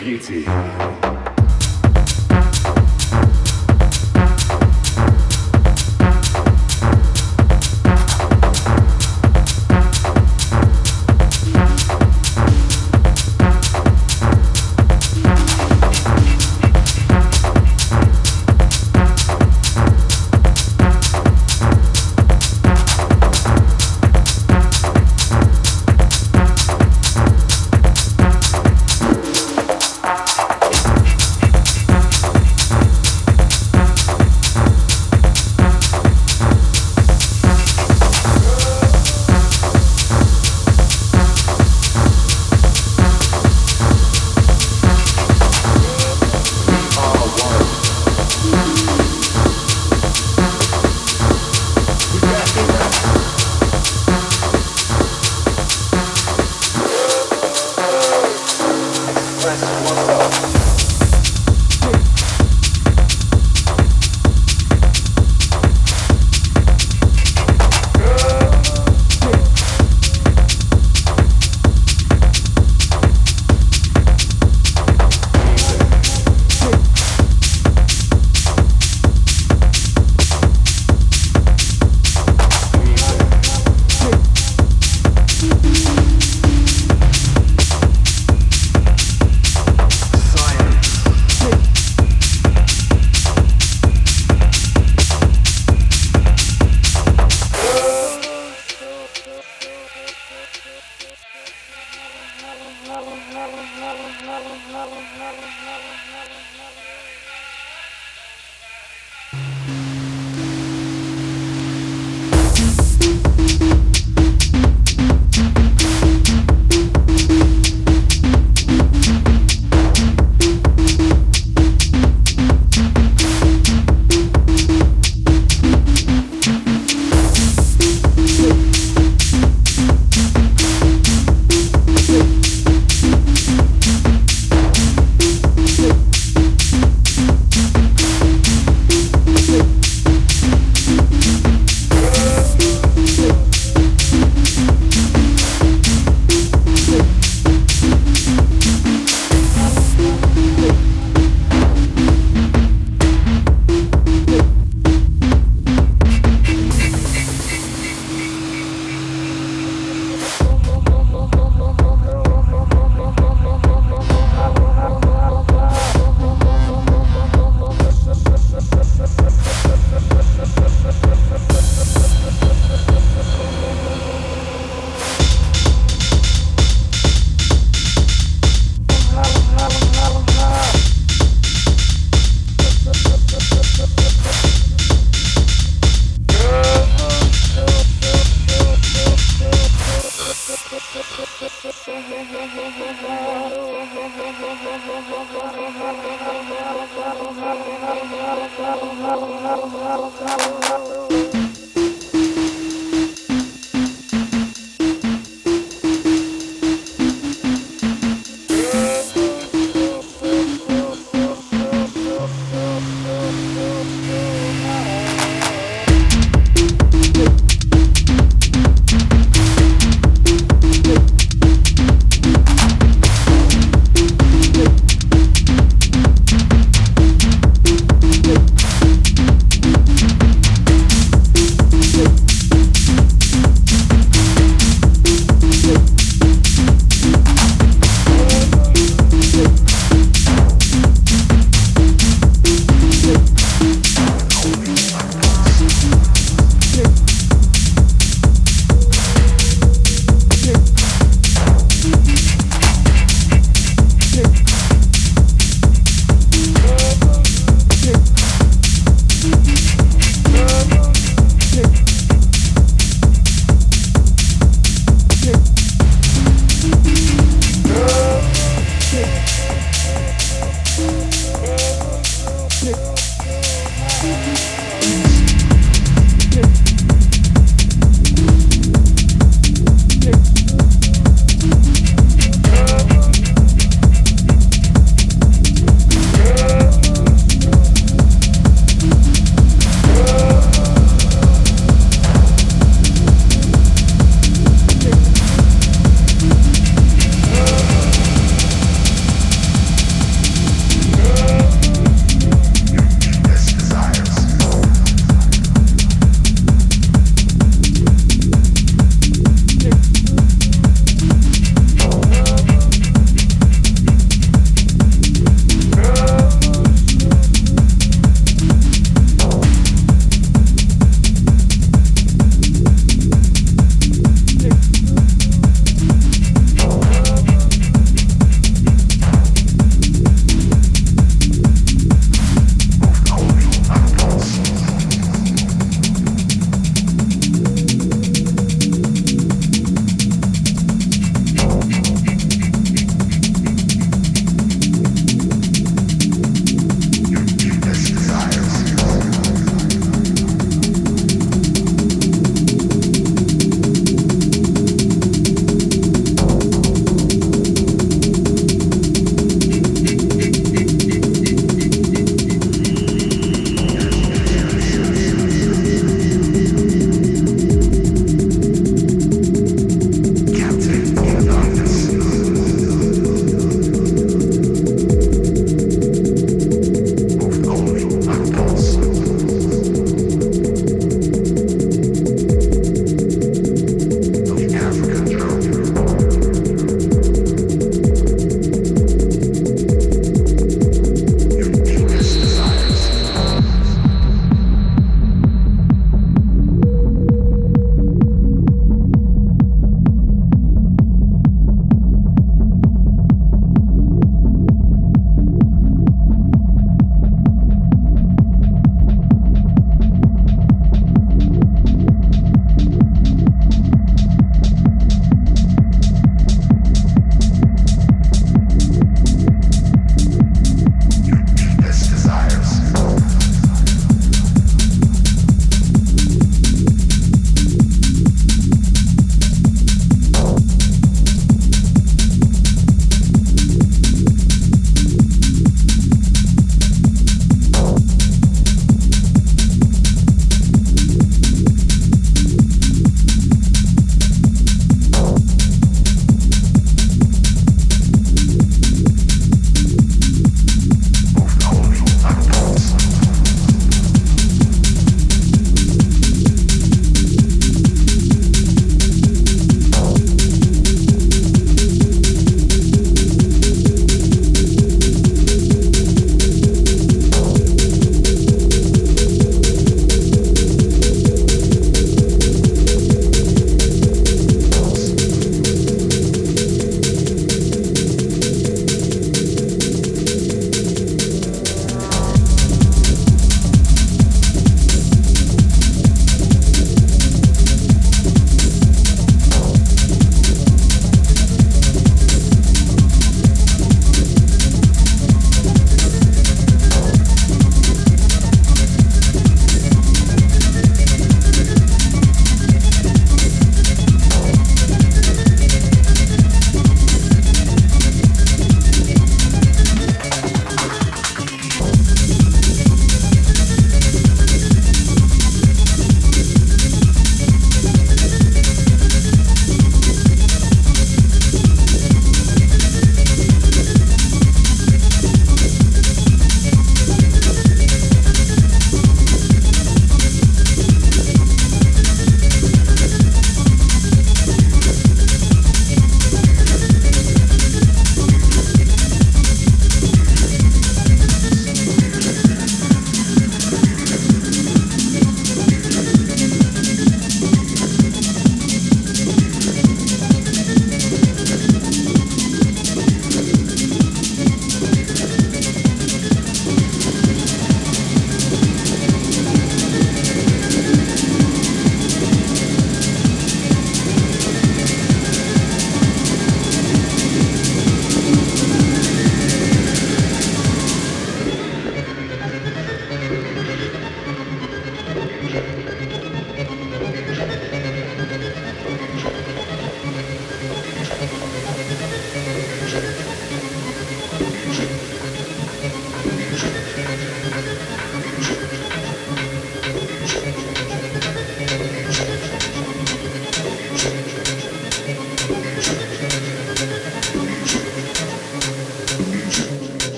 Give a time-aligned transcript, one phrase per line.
[0.00, 0.99] beauty.